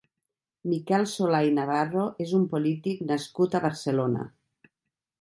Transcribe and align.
Miquel 0.71 1.05
Solà 1.11 1.43
i 1.51 1.53
Navarro 1.59 2.07
és 2.27 2.35
un 2.39 2.49
polític 2.57 3.07
nascut 3.13 3.59
a 3.59 3.65
Barcelona. 3.71 4.29